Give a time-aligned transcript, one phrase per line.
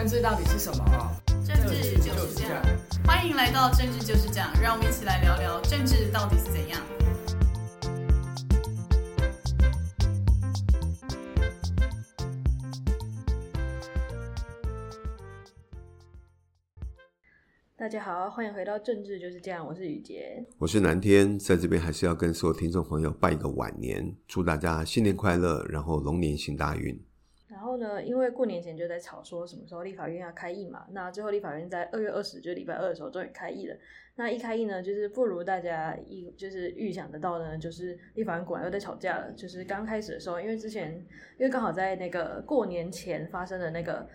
[0.00, 0.82] 政治到底是什么？
[1.44, 2.62] 政治就是这样。
[3.04, 6.80] 欢迎来到政治就是这样，让我们一起来聊聊政治到底是怎样。
[17.76, 26.98] 大家好，欢迎回到政治就是这样，我是雨洁，我是南天，在这边还是要跟所有听众朋友拜一个晚年，祝大家新年快乐，然后龙年行大运。
[27.60, 33.76] 然后呢，因为过年前就在吵说什么时候立法院要开议嘛，那最后立法院在二月二十，就是礼拜二的时候终于开议了。
[34.16, 39.30] 那一开议呢，就是不如大家一就是预想得到呢，就是立法院果然又在吵架了。
[39.32, 40.94] 就是刚开始的时候，因为之前
[41.36, 44.08] 因为刚好在那个过年前发生的那个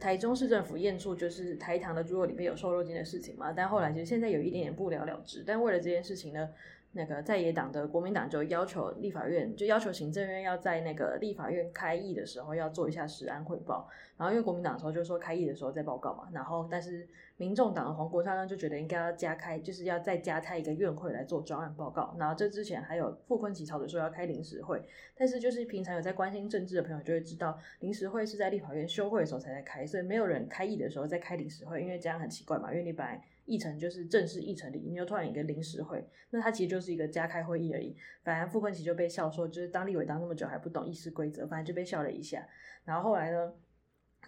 [0.00, 5.44] 台中市政府验出就是台糖的猪肉里面有瘦肉精的事情嘛，但后来其实现在有一点点不了了之。
[5.46, 6.48] 但为了这件事情呢。
[6.92, 13.88] 那个在野党的国民党就要求立法院，就要求行政院要在那个立法院开议的时候要做一下实案汇报。
[14.16, 22.16] 然后因为国民党的时候就说开议的时候再报告嘛，然后但是民众党的黄国昌呢就觉得应该要加开，就是要再加开一个院会来做专案报告。
[22.18, 24.82] 然后这之前还有傅崐萁吵着说要开临时会，
[25.14, 33.22] 但是就是平常有在关心政治的朋友就会知道，临时会是在立法院休会的时候才在开，所以没有人开议的时候再开临时会，因为这样很奇怪嘛，因为你本来。
[33.48, 37.96] 议程就是正式议程里，你又突然一个临时会，那它其实就是一个加开会议而已。
[38.22, 42.46] 反正傅昆萁就被笑说，就是当立委当那么久还不懂议事规则，反正就被笑了一下。
[42.84, 43.52] 然后后来呢，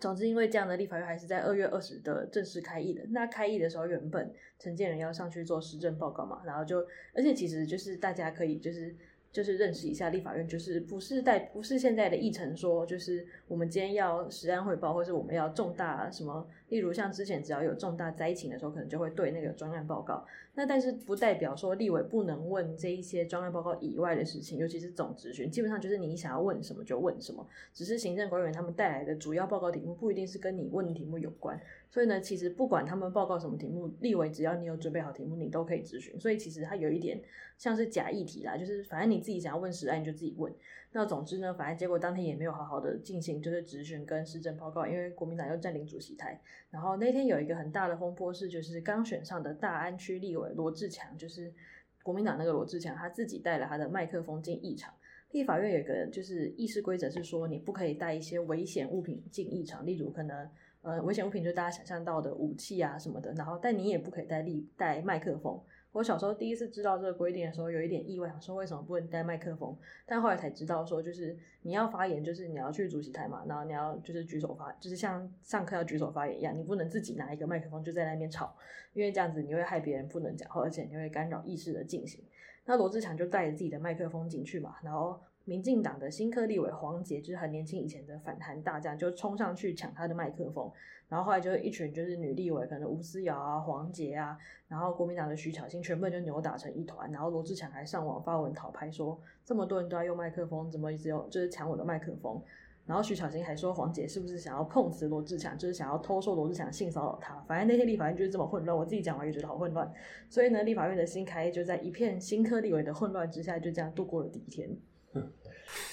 [0.01, 3.03] 总之因为这样的立法院还是在二月二十的正式开议的。
[3.11, 6.81] 那开议的时候，原本陈建仁要上去做施政报告嘛，然后就
[7.15, 8.97] 而且其实就是大家可以就是。
[9.33, 20.27] 就是认识一下立法院，就是不是在不是现在的议程说，就是我们今天要实案汇报，或是我们要重大什么，例如像之前只要有重大灾情的时候，可能就会对那个专案报告。
[20.55, 31.59] 那但是不代表说立委不能问这一些专案报告以外的事情，尤其是总咨询，基本上就是你想要问什么就问什么，只是行政官员他们带来的主要报告题目不一定是跟你问的题目有关。
[31.89, 36.19] 所以呢，其实不管他们报告什么题目，立委只要你有准备好题目，你都可以咨询。
[36.21, 37.21] 所以其实它有一点
[37.59, 40.53] 像是假议题啦，就是反正你自己想要问实案，你就自己问。
[40.93, 46.41] 那总之呢，反正结果当天也没有好好的进行就是质询跟施政报告，因为国民党又占领主席台。
[46.71, 51.53] 然后那天有一个很大的风波是，就是刚选上的大安区立委罗志强，就是
[52.03, 54.93] 国民党那个罗志强，他自己带了他的麦克风进议场。
[55.31, 60.49] 立法院有一个就是议事规则是说，你不可以带一些危险物品进议场，例如可能。
[60.83, 65.61] 呃，危险物品就大家想象到的武器啊什么的，然后但你也不可以带立带麦克风。
[65.93, 69.77] 我小时候第一次知道这个规定的时候，有一点意外，想说为什么不能带麦克风？
[70.07, 78.57] 但后来才知道说，就是你要发言，就是你要去主席台嘛，然后你要就是举手发，就是像上课要举手发言一样，你不能自己拿一个麦克风就在那边吵，
[78.93, 82.25] 因为这样子你会害别人不能讲话，而且你会干扰议事的进行。
[82.67, 85.21] 那罗志强就带着自己的麦克风进去嘛，然后。
[85.51, 90.71] 民进党的新科立委黄杰，就是很年轻以前的反韩大将，就冲上去抢他的麦克风，
[91.09, 94.39] 然后后来就一群就是女立委，可能吴思瑶啊、黄杰啊，
[94.69, 102.41] 然后国民党的徐巧芯，全部就扭打成一团，然后罗志强还上网发文讨拍说，这么多人都要用麦克风，怎么只有就是抢我的麦克风？
[102.87, 107.35] 然后徐巧芯还说黄杰是不是想要碰瓷罗志强，就是想要偷说罗志强性骚扰他？
[107.49, 109.93] 反正那天立法院就是这么混乱，我自己讲完也觉得好混乱，
[110.29, 114.71] 所以呢，立法院的新开就在一片新科立委的混乱之下，就这样度过了第一天。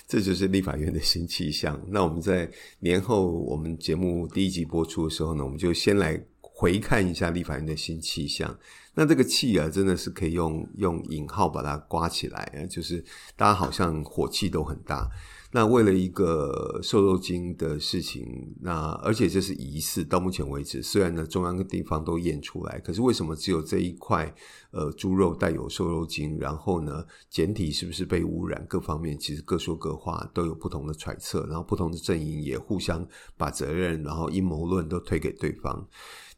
[0.07, 1.79] 这就是立法院的新气象。
[1.89, 8.57] 那我们在年后我们节目第一集播出的时候呢，我们就先来回看一下立法院的新气象。
[8.93, 13.03] 那这个气啊，真的是可以用用引号把它刮起来啊，就是
[13.35, 15.07] 大家好像火气都很大。
[15.51, 24.33] 那为了一个瘦肉精的事情，那而且这是疑似，到目前为止，虽然呢中央跟地方都验出来，可是为什么只有这一块
[24.71, 26.37] 呃猪肉带有瘦肉精？
[26.37, 28.65] 然后呢，检体是不是被污染？
[28.67, 33.07] 各方面其实各说各话，都有不同的揣测，然后不同的阵营也互相
[33.37, 35.87] 把责任，然后阴谋论都推给对方。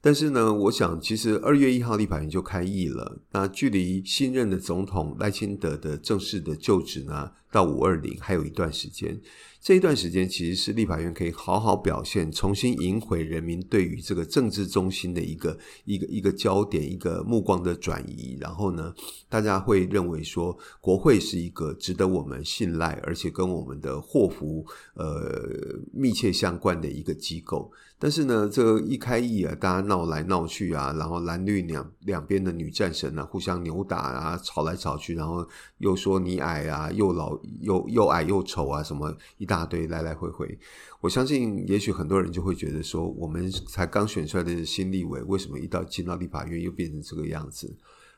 [0.02, 3.20] 但是呢，我想其实二月一号立法院就开议了。
[3.32, 9.20] 那距离新任的总统赖清德的正式的就职呢，到五二零还有一段时间。
[9.62, 18.38] 这一段时间其实是立法院可以好好表现，重新赢回人民对于这个政治中心的一个一个一个焦点、一个目光的转移。
[18.40, 18.94] 然后呢，
[19.28, 27.70] 大家会认为说，国会是一个值得我们信赖，而且跟我们的祸福呃密切相关的一个机构。
[28.02, 35.46] 但是呢，这一开议啊，大家闹来闹去啊，然后蓝绿两两边的女战神啊，互相扭打啊，吵来吵去，然后
[35.80, 40.58] 又说你矮啊，又老又又矮又丑啊，什么一大堆来来回回。
[41.02, 47.76] 我相信，也许很多人就会觉得说，我们才刚选出来的新立委，为什么一到进到立法院又变成这个样子？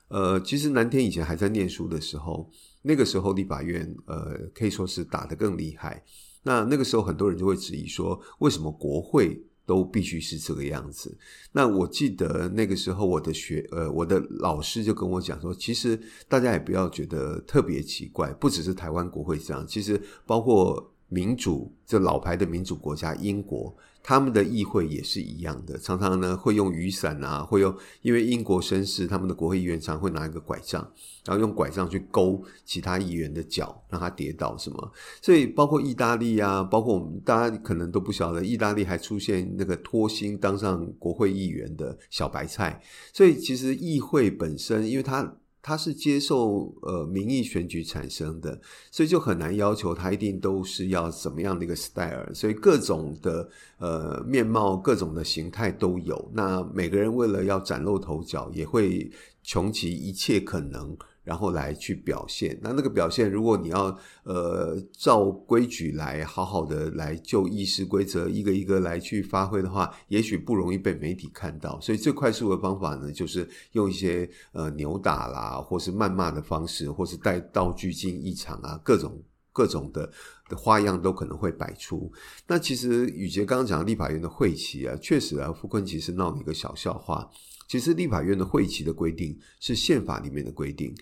[0.10, 2.48] 呃，其实南天以前还在念书的时候，
[2.84, 6.04] 那个时候立法院呃可以说是打得更厉害。
[6.44, 9.42] 那那个时候很多人就会质疑说，为什么国会？
[9.72, 11.18] 都必须是这个样子。
[11.54, 15.98] 那我记得那个时候，我的学呃，我的老师就跟我讲说，其实
[16.28, 23.74] 大家也不要觉得特别奇怪，不只是台湾国会这样，其实包括民主这老牌的民主国家英国。
[24.04, 30.82] 他们的议会也是一样的，常常呢会用雨伞啊，会用，因为英国绅士他们的国会议员常会拿一个拐杖，
[31.26, 34.92] 然后用拐杖去勾其他议员的脚，让他跌倒什么。
[35.22, 42.82] 所以包括意大利啊，包括我们大家可能都不晓得，意大利还出现那个脱星当上国会议员的小白菜。
[43.14, 45.36] 所以其实议会本身，因为它。
[45.62, 48.60] 他是接受呃民意选举产生的，
[48.92, 56.32] 所以就很难要求他一定都是要怎么样的一个 style，所以各种的呃面貌、各种的形态都有。
[56.34, 59.12] 那每个人为了要崭露头角，也会
[59.44, 60.98] 穷其一切可能。
[61.24, 71.80] 然后来去表现，那那个表现，如果你要呃照规矩来好好的来就议事规则一个一个来去发挥的话，也许不容易被媒体看到。
[71.80, 79.22] 所以最快速的方法呢，就是用一些呃扭打啦，或是谩骂的方式，或是带道具进议场啊，各种
[79.54, 80.12] 各种的
[80.50, 82.12] 的花样都可能会摆出。
[82.48, 87.30] 那其实宇杰刚刚讲立法院的会期啊，确实啊，傅昆萁是闹了一个小笑话。
[87.72, 90.94] 其实立法院的会期的规定是宪法里面的规定，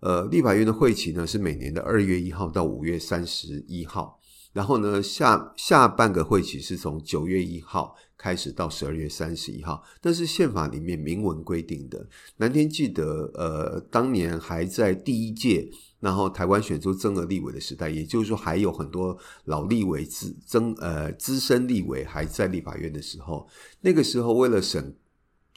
[0.00, 4.20] 呃，立法院的会期呢是每年的二月一号到五月三十一号，
[4.52, 12.06] 然后呢下下半个会期是从九月一号开始到十二月三十一号，但是宪法里面明文规定的。
[12.36, 15.66] 南天记得，呃，当年还在第一届，
[15.98, 19.16] 然后台湾选出增额立委的时代，也就是说还有很多
[19.46, 23.48] 老立委资增呃资深立委还在立法院的时候，
[23.80, 24.94] 那个时候为了审。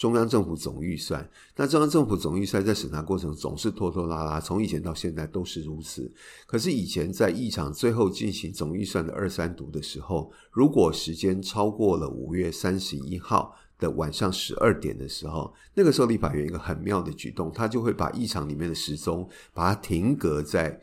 [0.01, 6.11] 中央政府总预算，那中央政府总预算在审查过程总是拖拖拉拉，从以前到现在都是如此。
[6.47, 20.81] 可是以前在议场最后进行总预算的二三读的时候，如果时间超过了五月三十一号的晚上十二点的时候，那个时候立法院一个很妙的举动，他就会把议场里面的时钟把它停格在。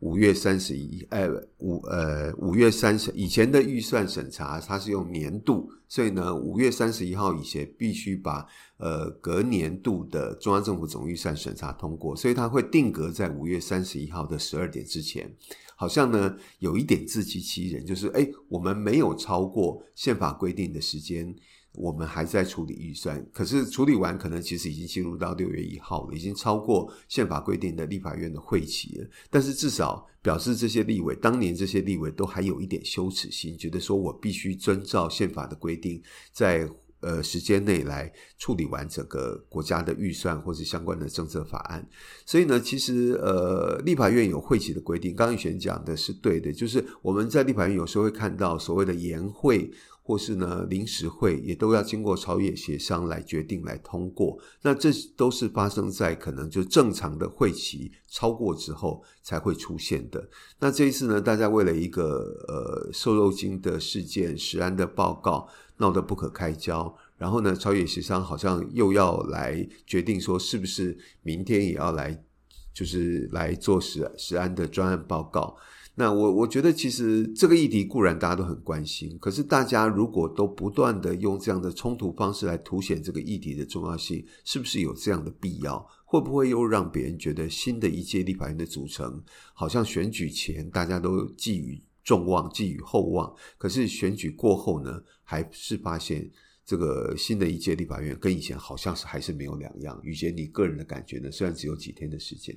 [0.00, 1.28] 五月三十一，呃，
[1.58, 8.46] 五呃五月三十以前的预算审查，它是用年度，所以呢，五月三十一号以前必须把
[8.76, 15.28] 呃隔年度的中央政府总预算审查通过，所以它会定格在五月三十一号的十二点之前，
[15.74, 21.34] 好像呢有一点自欺欺人，就是诶，我们没有超过宪法规定的时间。
[21.78, 29.08] 我们还在处理预算，可是处理完可能其实已经进入到六月一号了，已经超过宪法规定的立法院的会期了。
[29.30, 36.02] 但是至少表示这些立委，当年这些立委都还有一点羞耻心，觉得说我必须遵照宪法的规定，
[36.32, 36.68] 在
[37.00, 41.88] 呃时间内来处理完整个国家的预算或是相关的政策法案。
[42.26, 49.70] 所以呢，其实呃立法院有会期的规定，刚刚宇贤讲的是对的，就是我们在立法院有时候会看到所谓的延会。
[50.08, 60.26] 或是呢，临时会也都要经过朝野协商来决定来通过，那这都是发生在可能就正常的会期超过之后才会出现的。
[60.60, 72.24] 那这一次呢，大家为了一个呃瘦肉精的事件，食安的报告闹得不可开交，然后呢，朝野协商好像又要来决定说，是不是明天也要来，
[72.72, 75.54] 就是来做食食安的专案报告。
[75.98, 85.84] 那我我觉得，其实这个议题固然大家都很关心，可是大家如果都不断的用这样的冲突方式来凸显这个议题的重要性，是不是有这样的必要？
[86.04, 89.20] 会不会又让别人觉得新的一届立法院的组成，
[89.54, 96.30] 好像选举前大家都寄予众望、寄予厚望，可是选举过后呢，还是发现
[96.64, 99.98] 这个新的一届立法院跟以前好像是还是没有两样。
[100.04, 101.28] 宇杰，你个人的感觉呢？
[101.28, 102.54] 虽然只有几天的时间。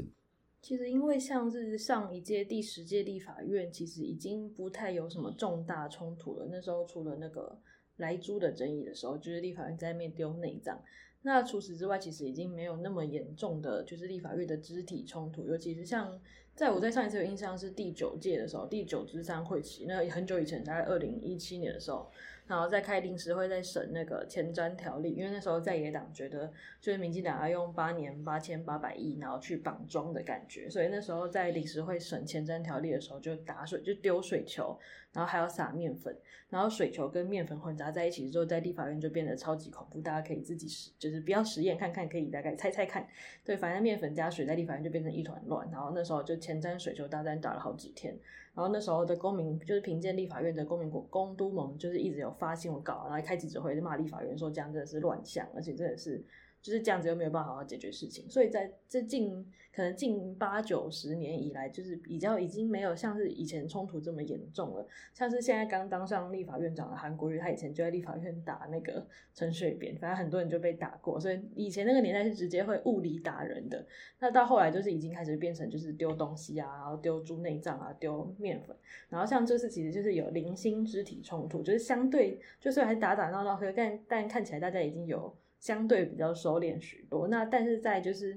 [0.62, 6.48] 其实，因为像是上一届第十届立法院，其实已经不太有什么重大冲突了。
[6.52, 7.60] 那时候除了那个
[7.98, 10.80] 莱猪的争议的时候，就是立法院在那边丢内脏。
[11.24, 16.20] 那除此之外，其实已经没有那么严重的就是立法院的肢体冲突，尤其是像
[16.56, 22.12] 在我在上一次有印象是第九届的时候，第九支参会期，那很久以前，大概二零一七年的时候。
[22.48, 34.78] 然后在开临时会，在审那个前瞻条例，因为那时候在野党觉得，就是民进党要用八年八千八百亿，然后去绑桩的感觉，所以那时候在临时会审前瞻条例的时候，就打水，就丢水球，
[35.14, 36.16] 然后还要撒面粉，
[36.50, 43.06] 然后水球跟面粉混杂在一起之后，在立法院就变得超级恐怖，大家可以自己实，就是不要实验看看，可以大概猜猜看，
[43.44, 48.18] 对，反正面粉加水在立法院就变成一团乱，然后那时候就前瞻水球大战打了好几天。
[48.54, 56.24] 然后那时候的公民就是评鉴立法院的公民公公都盟，就是一直有发新闻稿，然后开记者会就骂立法院说这样真的是乱象，而且真的是。
[56.62, 64.88] 就是这样子又没有办法好好解决事情，所以在这近可能近八九十年以来，就是比较已经没有像是以前冲突这么严重了。
[65.14, 73.84] 像是现在刚当上立法院长的韩国瑜，他以前就在立法院打那个陈水扁，反正很多人就被打过，所以以前那个年代是直接会物理打人的。
[74.20, 78.76] 那到后来就是已经开始变成就是丢东西啊，然后丢猪内脏啊，丢面粉，
[79.10, 85.36] 然后像这次其实就是有零星肢体冲突，就是相对就是还打打闹闹，可但但看起来大家已经有。
[85.62, 88.32] 相对比较收敛许多，那但是在就是，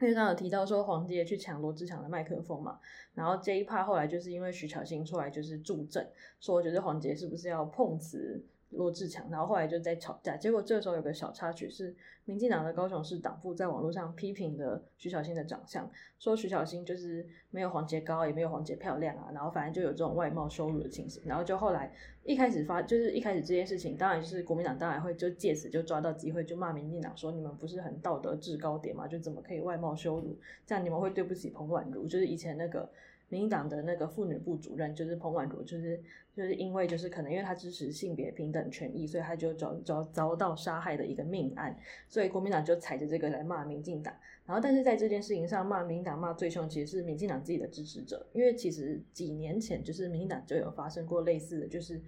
[0.00, 2.78] 因为刚有提到说黄杰去抢罗志祥的麦克风嘛，
[3.14, 6.06] 然后这一趴后来就是因为徐巧芯出来就是助阵，
[6.40, 8.44] 说我觉得黄杰是不是要碰瓷。
[8.72, 21.92] 罗志强，然后后来就在吵架，结果这时候有个小插曲是，民进党的高雄市党部在网络上批评了徐小新的长相，说徐小新就是没有黄杰高，也没有黄杰漂亮啊，然后反正就有这种外貌羞辱的情形，然后就后来
[22.24, 29.06] 一开始发，就是一开始这件事情，当然就是国民党当然会就借此就抓到机会就骂民进党说，你们不是很道德制高点吗？
[29.06, 30.36] 就怎么可以外貌羞辱，
[30.66, 32.88] 这样你们会对不起彭婉如，就是以前那个。
[33.32, 35.98] 民进党的那个妇女部主任就是彭婉如，就是
[36.34, 41.74] 就是因为就是可能因为他支持性别平等权益，所以他就遭遭遭到杀害的一个命案，
[42.10, 44.14] 所以国民党就踩着这个来骂民进党。
[44.44, 51.98] 然后但是在这件事情上骂民进党骂最凶，其实是民进党自己的支持者，因为其实几年前就是民进党就有发生过类似的就是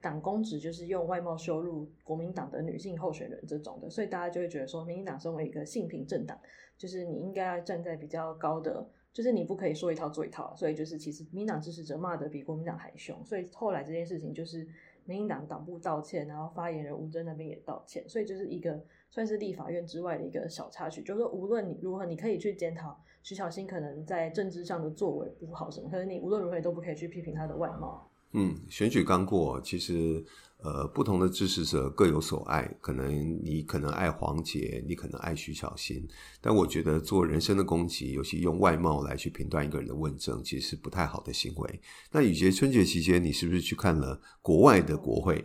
[0.00, 6.40] 党公职就是用外貌羞辱国民党的女性候选人这种的，所以大家就会觉得说民进党身为一个性平政党，
[6.78, 8.88] 就是你应该要站在比较高的。
[9.12, 14.66] 就是你不可以说一套做一套，所以就是其实民党支持者骂得比国民党还凶，所以后来这件事情就是
[15.04, 28.09] 民进党党部道歉，然后发言人吴征那边也道歉，所以就是一个算是立法院之外的一个小插曲，就是说无论你如何，你可以去检讨徐小新可能在政治上的作为不好什么，可是你无论如何都不可以去批评他的外貌。
[28.32, 30.24] 嗯，选举刚过，其实。
[30.62, 36.06] 呃，不同的支持者各有所爱，可能你可能爱黄杰，你可能爱徐小新，
[36.38, 41.80] 但我觉得做人身的攻击，尤其用外貌来去评断一个人的问政，其实是不太好的行为。
[42.12, 45.42] 那雨杰春节期间，你是不是去看了国外的国会？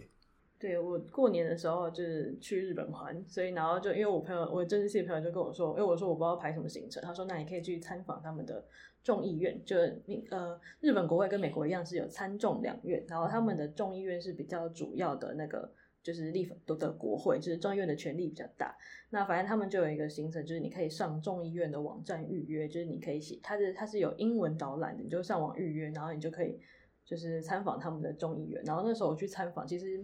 [0.65, 8.65] 对，我过年的时候就是去日本玩，所以然后就因为我朋友，我政治系朋友就跟我说，因为我说我不知道排什么行程，他说那你可以去参访他们的
[9.03, 9.77] 众议院，就
[10.31, 18.75] 呃日本国会跟美国一样是有参众两院，然后他们的众议院是比较主要的那个就是立法的国会，就是众议院的权力比较大。
[19.11, 26.59] 那反正他们就有一个行程，就是你可以上众议院的网站预约，就是你可以写，它是它是有英文导览的，你就上网预约，然后你就可以
[27.05, 28.63] 就是参访他们的众议院。
[28.65, 30.03] 然后那时候我去参访，其实。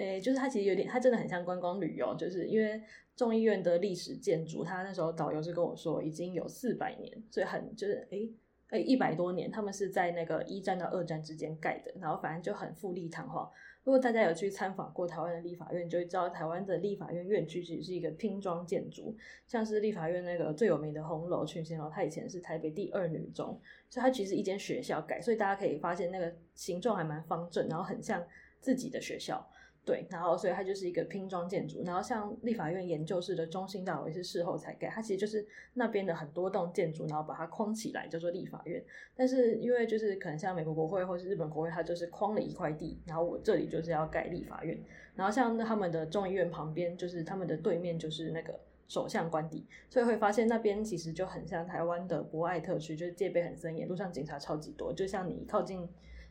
[0.00, 2.82] 诶，就是它其实有点，它真的很像观光旅游，就是因为
[3.14, 8.32] 众议院的历史建筑，他那时候导游是跟我说已经有四百年，所以很就是诶
[8.70, 13.50] 诶一百多年，他们是在那个一战到二战之间盖的，然后反正就很富丽堂皇。
[13.82, 19.14] 如果大家有去参访过台湾的立法院，就会知道台湾的立法院院区其实是一个拼装建筑，
[19.46, 28.24] 像是立法院那个最有名的红楼群贤楼，它以前是台北第二女中，所以它其实一间学校改，所以大家可以发现那个形状还蛮方正，然后很像
[28.60, 29.46] 自己的学校。
[29.82, 35.44] 对，然后所以它就是一个拼装建筑，然后像立法院研究室的中心大楼也是事后才盖，它其实就是
[35.74, 38.82] 那边的很多栋建筑，然后把它框起来叫做立法院。
[39.16, 44.78] 但是因为就是可能像美国国会或是日本国会，它就是框了一块地，然后我这里就是要盖立法院。
[45.16, 55.88] 然后像他们的众议院旁边，就是他们的对面就是那个首相官邸，所以会发现那边其实就很像台湾的博爱特区，就是戒备很森严，路上警察超级多，就像你靠近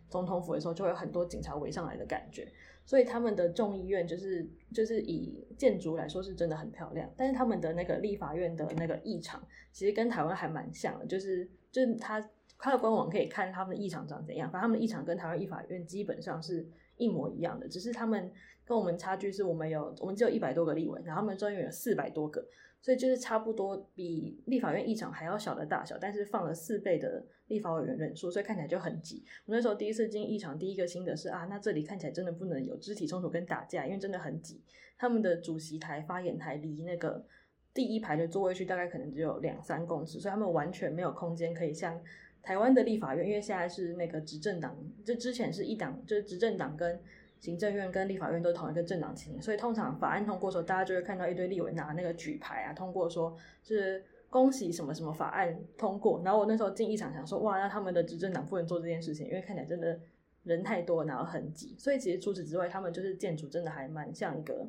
[0.10, 2.48] 总统府的时候，就会有很多警察围上来的感觉。
[2.86, 9.40] 所以他们的众议院就是就是以建筑来说是真的很漂亮，但是他们的那个立法院的那个议场
[9.72, 18.32] 其实跟台湾还蛮像的，就是就是他他的官网可以看他们的议场长怎样，反正他们的议场跟台湾立法院基本上是一模一样的，只是他们
[18.66, 22.44] 跟我们差距是我们有我们只有一百多个立委，然后他们专员有四百多个，
[22.82, 29.24] 所以就是差不多比立法院议场还要小的大小，但是放了四倍的立法委员人数，所以看起来就很挤。
[29.46, 34.62] 我那时候第一次进议场，第一个心得是啊，那这里看起来真的不能有肢体冲突跟打架，因为真的很挤。
[34.98, 37.26] 他们的主席台、发言台离那个
[37.74, 42.02] 第一排的座位区大概可能只有两三公尺，所以他们完全没有空间可以像
[42.42, 47.00] 台湾的立法院，因为现在是那个执政党，就之前是一党，就是执政党跟
[47.40, 56.22] 行政院跟立法院都同一个政党情形，所以通常法案通过的时候，大家就会看到一堆立委拿那个举牌啊，通过说是恭喜什么什么法案通过。
[56.24, 60.00] 然后我那时候进议场想说，哇，那他们的执政党不能做这件事情，因为看起来真的
[60.44, 61.76] 人太多，然后很挤。
[61.78, 64.68] 所以其实除此之外，他们就是建筑真的还蛮像一个。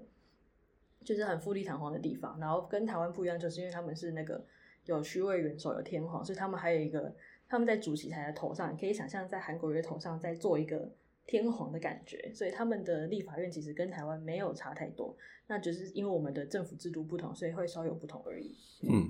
[1.02, 4.44] 就是很富丽堂皇的地方，然后跟台湾不一样，就是因为他们是那个
[4.84, 7.10] 有虚位元首，有天皇，所以他们还有一个
[7.48, 10.92] 他们在主席台的头上，你可以想象在韩国瑜头上再做一个
[11.30, 18.56] 天皇的感觉，所以他们的立法院其实跟台湾没有差太多，那只是因为我们的政府制度不同，所以会稍有不同而已。
[18.82, 19.08] 嗯。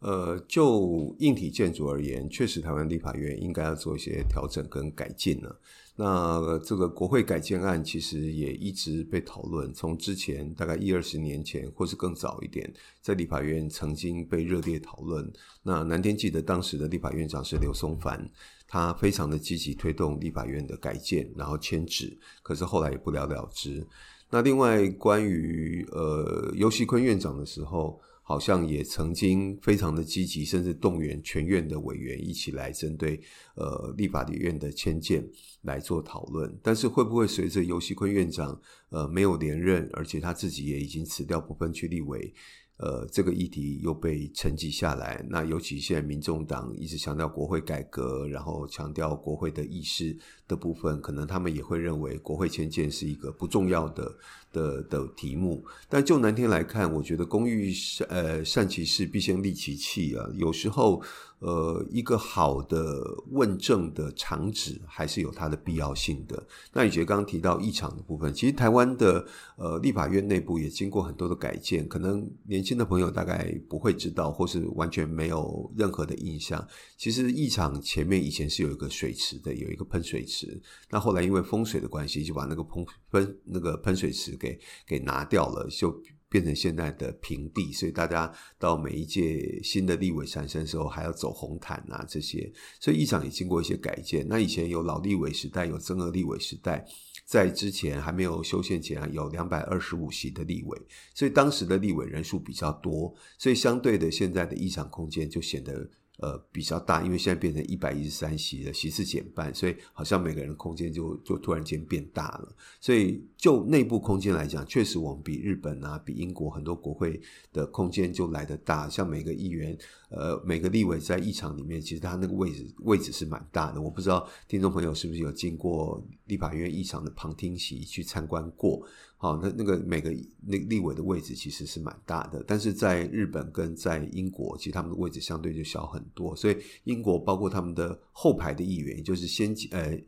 [0.00, 5.60] 呃，就硬体建筑而言，确实台湾立法院应该要做一些调整跟改进了。
[6.00, 15.28] 那这个国会改建案其实也一直被讨论，从之前大概一二十年前，或是更早一点，在立法院曾经被热烈讨论。
[15.60, 18.30] 那南天记得当时的立法院长是刘松藩，
[18.68, 23.84] 他非常的积极推动立法院的改建，然后签纸，可是后来也不了了之。
[24.30, 28.00] 那另外关于呃尤锡坤院长的时候。
[28.28, 33.18] 好像也曾经非常的积极，甚至动员全院的委员一起来针对
[33.54, 35.26] 呃立法院的迁建
[35.62, 36.54] 来做讨论。
[36.62, 42.34] 但是会不会随着尤锡坤院长呃没有连任，而且他自己也已经辞掉不分区立委，
[42.78, 45.24] 呃这个议题又被沉寂下来？
[45.28, 50.16] 那尤其现在民众党一直强调国会改革，然后强调国会的议事
[50.46, 54.16] 的部分，可能他们也会认为国会迁建是一个不重要的。
[54.50, 60.26] 的的题目，但就南天来看，我觉得工欲善呃善其事，必先利其器啊。
[60.36, 61.02] 有时候，
[61.40, 66.46] 呃，一个好的问政的场址还是有它的必要性的。
[66.72, 69.24] 那你觉得刚刚提到议场的部分，其实台湾的
[69.56, 76.66] 呃立法院内部也经过很多的改建，可能年轻的朋友大概不会知道，或是完全没有任何的印象。
[76.96, 80.60] 其实议场前面以前是有一个水池的，有一个喷水池。
[80.90, 85.96] 那后来因为风水的关系，就把那个喷喷那个喷水池给给拿掉了，就
[86.28, 94.26] 变成现在的平地，所以大家到每一届新的立委产生的时候，还要走红毯啊这些，所以议场也经过一些改建。
[94.28, 96.84] 那以前有老立委时代，有增额立委时代，
[97.24, 100.78] 在之前还没有修宪前，有两百二十五席的立委，
[101.14, 105.90] 所以当时的立委人数比较多，所以相对的现在的议场空间就显得。
[106.18, 112.56] 呃，比较大，因为现在变成一百一十三席了，席次减半，所以好像每个人空间就就突然间变大了。
[112.80, 117.20] 所以就内部空间来讲，确实我们比日本啊，比英国很多国会
[117.52, 118.88] 的空间就来得大。
[118.88, 119.78] 像每个议员，
[120.10, 123.80] 呃，每个立委在议场里面，其实他那个位置位置是蛮大的。
[123.80, 128.82] 我不知道听众朋友是不是有经过立法院议场的旁听席去参观过。
[129.18, 130.10] 好，那那个每个
[130.46, 136.34] 那立委的位置其实是蛮大的，但是在日本跟在英国，其实他们的位置相对就小很多。
[136.34, 140.00] 所以英国包括他们的后排的议员，也就是先进呃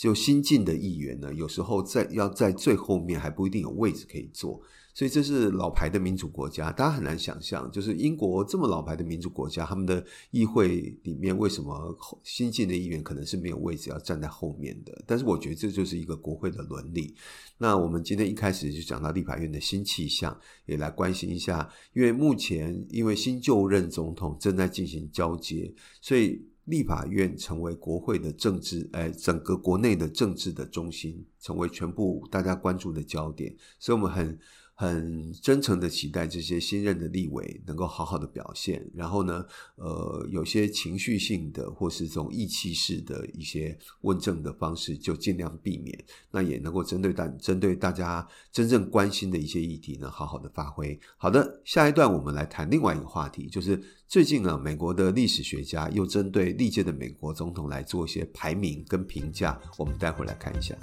[0.00, 4.62] 就新进的议员呢，有时候在要在最后面还不一定有位置可以坐。
[4.94, 15.02] 所以这是老牌的民主国家，大家很难想象，就是英国这么老牌的民主国家，他们的议会里面为什么新进的议员可能是没有位置要站在后面的？
[15.04, 17.12] 但是我觉得这就是一个国会的伦理。
[17.58, 34.38] 那我们今天一开始就讲到立法院的新气象，也来关心一下，因为目前因为新就任总统正在进行交接，所以立法院成为国会的政治，哎，整个国内的政治的中心，成为全部大家关注的焦点，所以我们很。
[34.74, 39.44] 很真诚的期待这些新任的立委能够好好的表现，然后呢，
[39.76, 50.98] 呃，有些情绪性的或是这种义气式的一些问政的方式就尽量避免，那也能够针对大针对大家真正关心的一些议题呢，好好的发挥。
[51.16, 60.76] 好的，下一段我们来谈另外一个话题，就是最近啊，美国的历史学家又针对历届的美国总统来做一些排名跟评价，我们待会来看一下。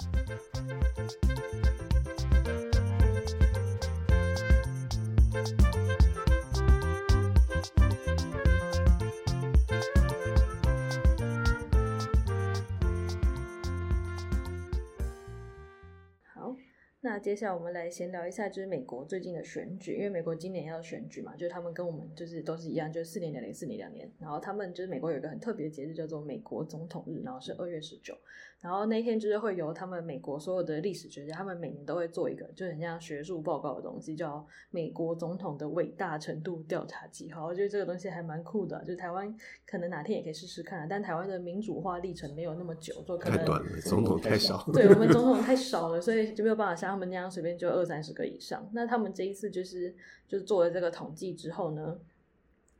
[17.22, 24.10] 接下来我们来闲聊一下，就是美国最近的选举，因为美国今年要选举嘛，就是他们跟我们就是都是一样，就是四年两年，四年两年。
[24.18, 28.18] 然后他们就是美国有一个很特别的节日，叫做美国总统日，然后是二月十九。
[28.62, 37.44] 然后那一天就是会由他们美国所有的历史学家，他们每年都会做一个，就很像学术报告的东西，叫美国总统的伟大程度调查计划。
[37.44, 44.64] 我觉得这个东西还蛮酷的，就是台湾可能哪天也可以试试看，但台湾的民主化历程没有那么久，就可能太短了，总统太少。
[44.72, 48.70] 对，我们总统太 少了，所以就没有办法像他们那样随便就二三十个以上。
[48.72, 49.92] 那他们这一次就是
[50.28, 51.98] 就是做了这个统计之后呢，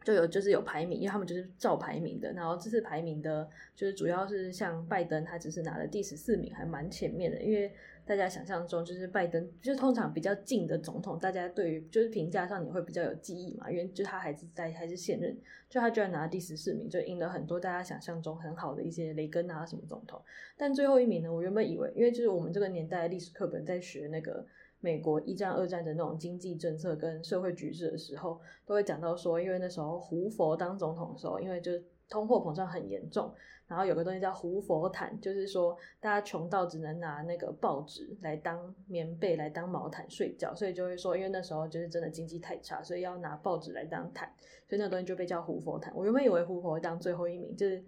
[0.04, 2.32] 就有就是有排名，因为他们就是照排名的。
[2.32, 7.40] 然后这次排名的，就是主要是像拜登，他只是拿了第十四名，还蛮前面的。
[7.42, 7.72] 因为
[8.04, 15.36] 大家想象中就是拜登，就是通常比较近的总统，大家对于就是评价上你会比较有记忆嘛，因为就他还是在还是现任，
[15.68, 20.20] 就他居然拿了第十四名，就赢了很多大家想象中很好的一些雷根啊什么总统。
[20.56, 24.44] 但最后一名呢，我原本以为，因为就是我们这个年代历史课本在学那个。
[24.82, 31.70] 美国一战、二战的那种经济政策跟社会局势的时候，都会讲到说，因为那时候胡佛当总统的时候，因为就
[32.08, 33.32] 通货膨胀很严重，
[33.68, 44.28] 然后有个东西叫胡佛毯，就是说大家穷到只能拿那个报纸来当棉被来当毛毯睡觉，所以就会说，因为那时候就是真的经济太差，所以要拿报纸来当毯，
[44.68, 45.92] 所以那东西就被叫胡佛毯。
[45.96, 47.82] 我原本以为胡佛会当最后一名，就是。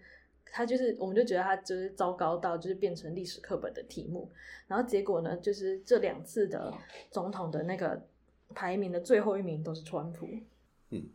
[0.52, 4.30] 他就是，我们就觉得他就是糟糕到就是变成历史课本的题目，
[4.68, 6.72] 然后结果呢，就是这两次的
[7.10, 8.00] 总统的那个
[8.54, 10.28] 排名的最后一名都是川普。
[10.90, 11.08] 嗯，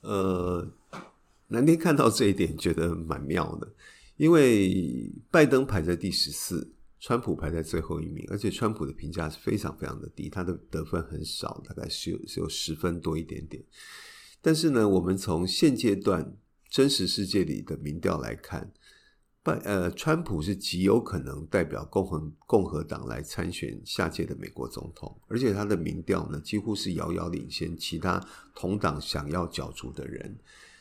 [0.00, 0.66] 呃，
[1.48, 3.68] 南天看到这一点觉得蛮妙的，
[4.16, 13.62] 因为拜登排在第十四，川普排在最后一名，而且川普的评价是非常非常的低，他的得分很少，大概是有是有十分多一点点。
[14.40, 16.34] 但是呢，我们从现阶段。
[16.72, 18.72] 真实世界里的民调来看，
[19.42, 28.18] 拜呃，川普是极有可能代表共和共和党来参选下届的美国总统，而且他的民调呢，几乎是遥遥领先其他
[28.54, 30.34] 同党想要角逐的人。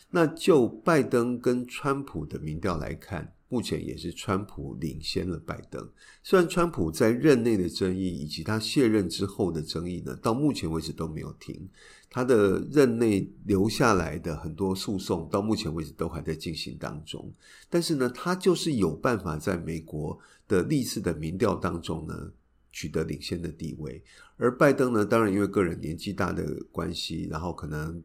[0.09, 5.85] 那就拜登跟川普的民调来看，目前也是川普领先了拜登。
[6.23, 11.69] 虽然川普在任内的争议以及他卸任之后的争议呢，到目前为止都没有停。
[12.09, 17.29] 他的任内留下来的很多诉讼，到目前为止都还在进行当中。
[17.69, 22.31] 但是呢，他就是有办法在美国的历次的民调当中呢，
[22.71, 24.01] 取得领先的地位。
[24.37, 28.01] 而拜登呢，当然因为个人年纪大的关系，然后可能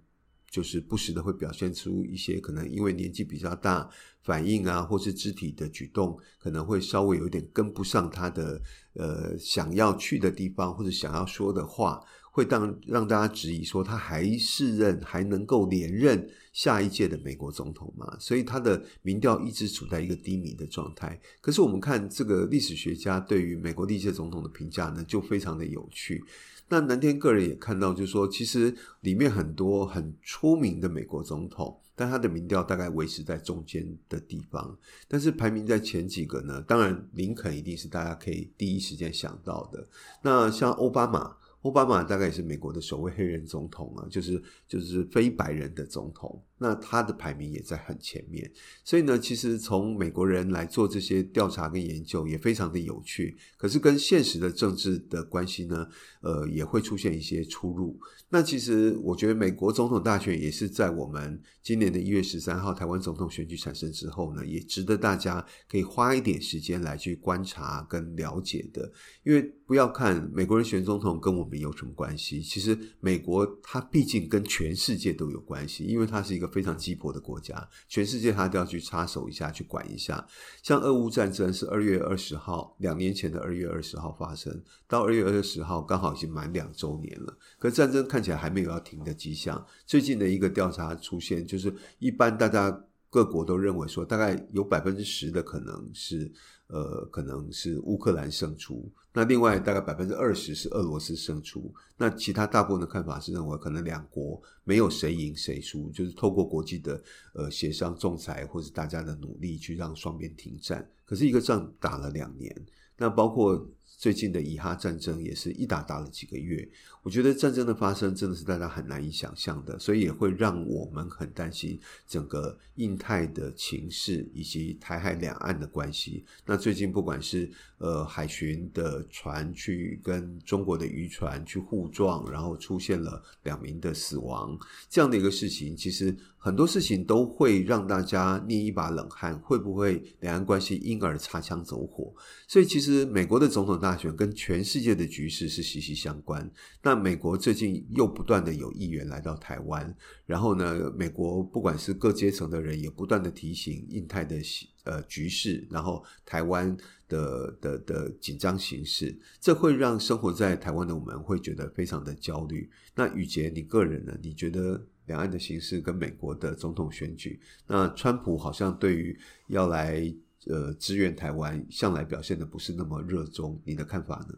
[0.56, 3.86] 就是不时的会表现出一些可能因为年纪比较大，
[4.22, 8.58] 反应啊，或是肢体的举动，可能会稍微有点跟不上他的
[8.94, 12.00] 呃想要去的地方，或者想要说的话。
[12.36, 18.14] 会让让大家质疑说他还适任，还能够连任下一届的美国总统吗？
[18.20, 21.18] 所以他的民调一直处在一个低迷的状态。
[21.40, 26.22] 可是我们看这个历史学家对于美国历届总统的评价呢，就非常的有趣。
[26.68, 34.76] 那南天个人也看到，就是说其实里面很多很出名的美国总统，但他的民调大概维持在中间的地方。
[35.06, 39.86] 但是排名在前几个呢，当然林肯一定是大家可以第一时间想到的。
[40.22, 41.36] 那像奥巴马。
[41.62, 46.40] 奥巴马大概也是美国的首位黑人总统啊，就是就是非白人的总统。
[46.58, 48.50] 那他的排名也在很前面，
[48.82, 53.36] 所以呢，其实从美国人来做这些调查跟研究也非常的有趣。
[53.58, 55.86] 可是跟现实的政治的关系呢，
[56.22, 57.98] 呃，也会出现一些出入。
[58.30, 68.90] 那其实我觉得美国总统大选也是在我们今年的一月十三号台湾总统选举产生之后呢，也值得大家可以花一点时间来去观察跟了解的。
[69.24, 76.45] 因为不要看美国人选总统跟我们有什么关系，其实美国它毕竟跟全世界都有关系，因为它是一个。
[76.48, 80.26] 非常鸡婆的国家，全世界他都要去插手一下，去管一下。
[80.62, 87.36] 像俄乌战争是二月二十号，两年前的二月二十号发生，到二月二十号刚好已经满两周年了。
[87.58, 89.66] 可战争看起来还没有要停的迹象。
[89.86, 96.32] 最近的一个调查出现，就是一般大家各国都认为说，大概有百分之十的可能是。
[96.68, 107.02] 呃，可能是乌克兰胜出，那另外大概百分之二十是俄罗斯胜出，那其他大部分的看法是认为可能两国没有谁赢谁输，就是透过国际的
[107.34, 110.88] 呃协商仲裁或者大家的努力去让双边停战。
[111.04, 113.66] 可是一个仗打了两年，那包括。
[113.98, 116.68] 最近的以哈战争也是一打打了几个月，
[117.06, 126.24] 我觉得战争的发生真的是大家很难以想象的，所以也会让我们很担心整个印太的情势以及台海两岸的关系。
[126.44, 134.58] 那最近不管是呃海巡的船去跟中国的渔船去互撞，然后出现了两名的死亡
[134.90, 142.12] 这样的一个事情，其实很多事情都会让大家捏一把冷汗，会不会两岸关系因而擦枪走火？
[142.48, 146.50] 所以其实美国的总统大选跟全世界的局势是息息相关。
[146.82, 154.36] 那美国最近又不断的有议员来到台湾，然后呢，美国不管是各阶层的人也不断的提醒印太的
[154.84, 156.76] 呃局势，然后台湾
[157.08, 162.68] 的的的紧张形势，这会让生活在台湾的我们会觉得非常的焦虑。
[162.94, 164.16] 那宇杰，你个人呢？
[164.22, 170.14] 你觉得两岸的形势跟美国的总统选举，那川普好像对于要来。
[170.48, 174.34] 呃，支援台湾向来表现的不是那么热衷，你的看法呢？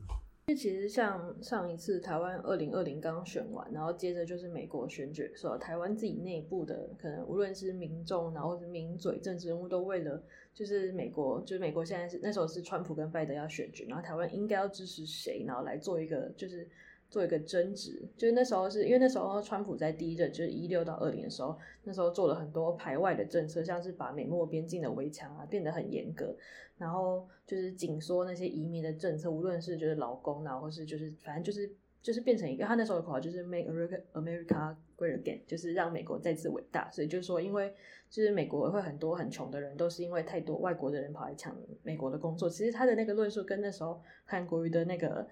[0.48, 10.22] 就其实像上一次台湾二零二零刚选完，然后接着就是美国选举，说台湾自己内部的可能无论是民众，然后是名嘴、政治人物，都为了
[10.54, 16.66] 就是美国，就是美国现在是那时候是川普跟拜登要选举，然后台湾应该要支持谁，然后来做一个就是。
[17.11, 26.37] 做一个争执，就是那时候是因为那时候川普在第一任就是一六到二零的时候，那时候做了很多排外的政策，像是把美墨边境的围墙啊变得很严格，
[26.77, 31.71] 然后就是紧缩那些移民的政策，无论是就是劳工啊，或是就是反正就是
[32.03, 36.90] 就是变成一个他那时候的口号就是 Make America America Great Again，就是让美国再次伟大。
[36.90, 37.73] 所以就是说，因为
[38.11, 45.27] 就是美国会很多很穷的人都是因为太多外国的人跑来抢美国的工作，其实他的那个论述跟那时候韩国瑜的那个。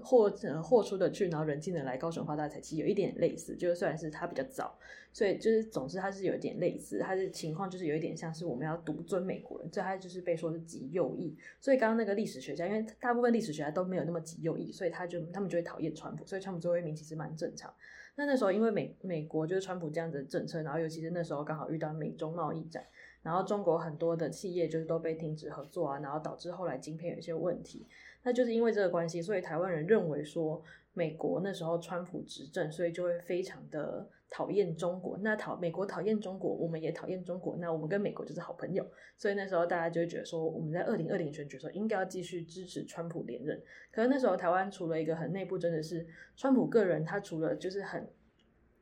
[0.00, 3.56] 货呃货出的去，然后人进的来，高雄发大财，其实有一点类似。
[3.56, 4.78] 就是虽然是他比较早，
[5.12, 11.36] 所以就是总之他是有一点类似，他的情况就是有一点像是我们要独尊美国人，所以他就是被说是极右翼。
[11.60, 17.72] 所以刚刚那个历史学家，因为大部分历史学家都没有那么极右翼，所以他就他们就会讨厌川普，所以川普最后一名其实蛮正常。
[18.14, 22.84] 那那时候因为美美国就是川普这样子的政策，然后尤其是那时候刚好遇到美中贸易战，
[23.22, 27.86] 然后中国很多的企业就是都被停止合作啊，然后导致后来晶片有一些问题。
[28.28, 30.62] 那就是因为这个关系，所以台湾人认为说，
[30.92, 35.16] 美国那时候川普执政，所以就会非常的讨厌中国。
[35.22, 37.56] 那讨美国讨厌中国，我们也讨厌中国。
[37.56, 38.86] 那我们跟美国就是好朋友，
[39.16, 43.58] 所以那时候大家就会觉得说，我们在二零二零选举的时候应该要继续支持川普连任。
[43.90, 48.06] 可是那时候台湾除了一个很内部，真的是川普个人，他除了就是很。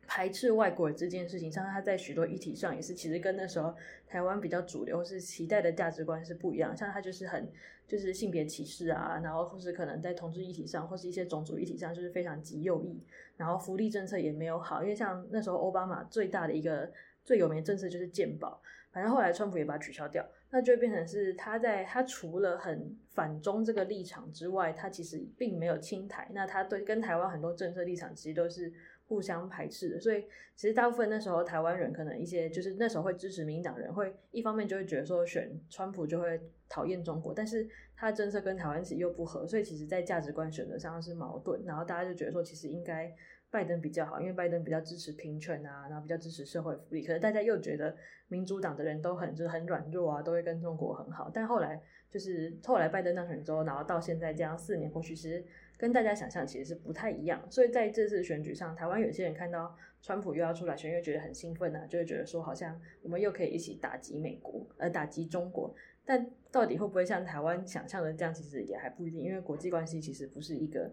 [0.06, 3.74] 排斥外国人这件事情，像他在许多议题上也是，其实跟那时候
[4.06, 6.76] 台湾比较主流是期待的价值观是不一样。
[6.76, 7.50] 像他就是很
[7.86, 13.02] 就是性别歧视啊，然后或是可能在同志议题上，或是一些种族议题上，就是非常极右翼。
[13.36, 16.90] 然后福利政策也没有好，因为像那时候奥巴马最大的一个
[17.24, 18.60] 最有名政策就是健保，
[18.92, 26.28] 反正后来川普也把它取消掉，那就变成是他在他除了很反中这个立场之外，他其实并没有亲台。
[26.32, 28.72] 那他对跟台湾很多政策立场其实都是。
[29.08, 30.24] 互相排斥的，所以
[30.56, 41.62] 其实大部分那时候台湾人可能一些就是那时候会支持民进党人，会一方面就会觉得说选川普就会讨厌中国，但是他的政策跟台湾其实又不合，所以其实在价值观选择上是矛盾。
[41.64, 43.14] 然后大家就觉得说，其实应该
[43.48, 47.04] 拜登比较好，因为拜登比较支持平权啊，然后比较支持社会福利。
[47.04, 51.30] 可是大家又觉得民主党的人都很就是很软弱啊，都会跟中国很好。
[51.32, 55.44] 但后来就是后来拜登当选之后，然后到现在这样四年过去，其实。
[55.78, 65.74] 跟大家想象其实是不太一样，所以在这次选举上，台湾有些人看到川普又要出来选，又觉得很兴奋啊，就会觉得说好像我们又可以一起打击美国，呃，打击中国。
[66.04, 70.90] 但到底会不会像台湾想象的这样，其实也还不一定，因为国际关系其实不是一个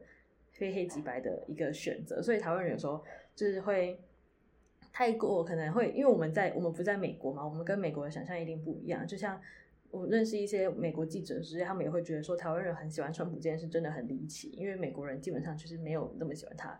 [0.52, 3.04] 非黑即白的一个选择，所以台湾人有时候
[3.36, 3.98] 就是会
[4.92, 9.40] 太过可能会，因为我们在我们不在美国嘛，我们跟美国的想象一定不一样，就像。
[9.94, 16.78] 我认识一些美国记者，之类他们也会觉得说，台湾人很喜欢川普这件事真的很离奇，因为美国人基本上就是没有那么喜欢他。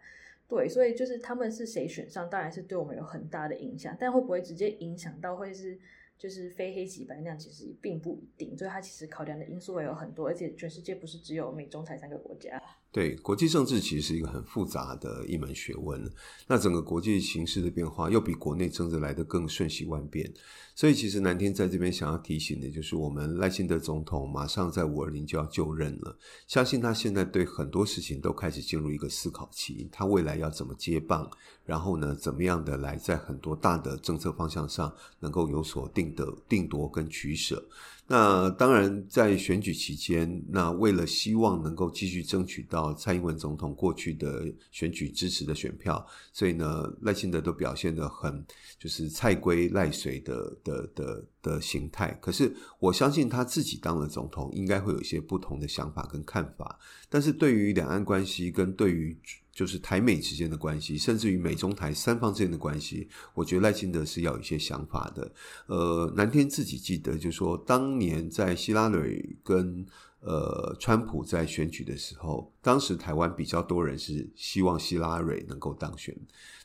[0.48, 5.78] 对，所以就是他们是谁选上，当然是对我们有很大的影响，但会不会直接影响到会是
[6.18, 8.58] 就是非黑即白那样，其实并不一定。
[8.58, 12.60] 所以他其实考量的因素也有很多，而且全世界不是只有美中台三个国家。
[12.94, 16.00] 对，国际政治其实是一个很复杂的一门学问。
[16.48, 20.32] 那整个国际形势的变化又比国内政治来得更瞬息万变。
[20.76, 26.16] 所以，其实南天在这边想要提醒的，就是我们赖清德总统马上在五二零就要就任了。
[26.48, 31.28] 相信他现在对很多事情都开始进入一个思考期，他未来要怎么接棒，
[31.66, 37.64] 然后呢，怎么样的来在很多大的政策方向上能够有所定得定夺跟取舍。
[38.08, 48.44] 那当然，在选举期间，那为了希望能够继续争取到蔡英文总统过去的选举支持的选票，所以呢，赖清德都表现得很
[48.80, 52.18] 就是蔡归赖随的的的的形态。
[52.20, 56.80] 可是我相信他自己当了总统，应该会有一些不同的想法跟看法。
[57.10, 59.16] 但是对于两岸关系跟对于
[59.52, 65.32] 就是台美之间的关系，甚至于美中台三方之间的关系，我觉得赖清德是要有一些想法的。
[65.68, 69.86] 呃，南天自己记得，就是说当年在希拉蕊跟
[70.26, 76.16] 呃川普在选举的时候，当时台湾比较多人是希望希拉蕊能够当选。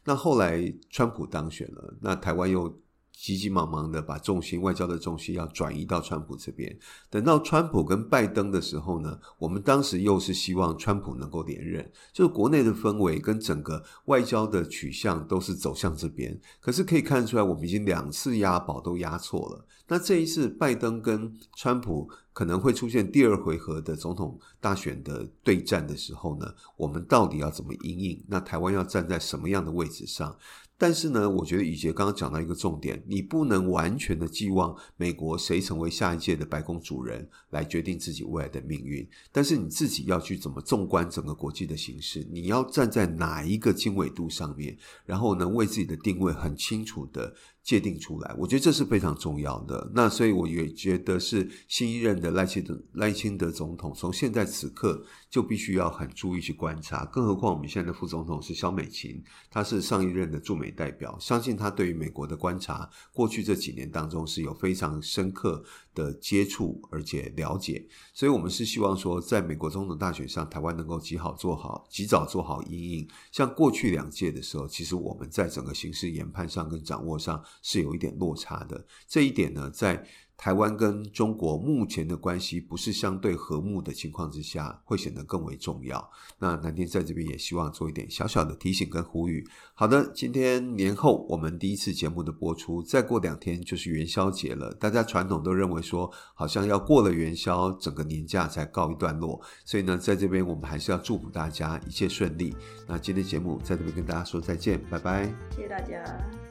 [0.04, 2.72] 那后来川普当选了，那台湾又
[3.20, 6.78] 急急忙忙的把重心、外交的重心要转移到川普这边。
[7.10, 16.40] 等到川普跟拜登的时候呢，我们当时又是希望川普能够连任，就是国内的氛围跟整个外交的取向都是走向这边。
[16.60, 19.64] 可是可以看出来，我们已经两次押宝都押错了。
[19.88, 28.24] 那这一次拜登跟川普可能会出现第二回合的总统大选的对战的时候呢，我们到底要怎么因应？
[28.28, 30.36] 那台湾要站在什么样的位置上？
[30.80, 39.06] 但是呢，我觉得宇杰刚刚讲到一个重点，你不能完全的寄望美国谁成为下一届的白宫主人来决定自己未来的命运。
[39.32, 48.32] 但是你自己要去怎么纵观整个国际的形势，你要站在哪一个经纬度上面，然后呢，为自己的定位很清楚的界定出来。
[48.38, 49.90] 我觉得这是非常重要的。
[49.92, 57.04] 那所以我也觉得是新一任的赖清德赖清德总统，从现在此刻就必须要很注意去观察。
[57.06, 60.68] 更何况我们现在的副总统是萧美琴，她是上一任的驻美。
[60.78, 67.84] 代表相信她对于美国的观察，过去这几年当中是有非常深刻的接触，而且了解。
[68.14, 73.08] 所以，我们是希望说，在美国总统大选上，台湾能够及好做好，及早做好因应。
[73.32, 78.86] 像过去两届的时候，其实我们在整个形势研判上跟掌握上是有一点落差的。
[79.08, 80.06] 这一点呢，在
[80.38, 86.08] 台湾跟中国目前的关系不是相对和睦的情况之下，会显得更为重要。
[86.38, 89.44] 那南天在这边也希望做一点小小的提醒跟呼吁。
[89.74, 94.72] 好的，今天年后我们第一次节目的播出，再过两天就是元宵节了。
[94.74, 99.40] 大家传统都认为说，好像要过了元宵，整个年假才告一段落。
[99.64, 102.56] 所以呢，在这边我们还是要祝福大家一切顺利。
[102.86, 106.47] 那今天节目在这边跟大家说再见，拜拜，谢谢大家。